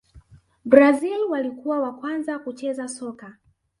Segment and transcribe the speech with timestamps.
[0.65, 3.33] brazil walikuwa wa kwanza kucheza soka